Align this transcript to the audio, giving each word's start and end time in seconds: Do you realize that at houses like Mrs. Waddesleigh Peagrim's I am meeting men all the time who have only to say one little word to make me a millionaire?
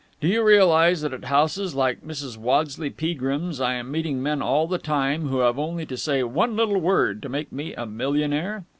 Do 0.19 0.27
you 0.27 0.43
realize 0.43 1.01
that 1.01 1.13
at 1.13 1.25
houses 1.25 1.75
like 1.75 2.01
Mrs. 2.03 2.35
Waddesleigh 2.35 2.97
Peagrim's 2.97 3.61
I 3.61 3.75
am 3.75 3.91
meeting 3.91 4.19
men 4.23 4.41
all 4.41 4.65
the 4.65 4.79
time 4.79 5.27
who 5.27 5.41
have 5.41 5.59
only 5.59 5.85
to 5.85 5.95
say 5.95 6.23
one 6.23 6.55
little 6.55 6.79
word 6.81 7.21
to 7.21 7.29
make 7.29 7.51
me 7.51 7.75
a 7.75 7.85
millionaire? 7.85 8.65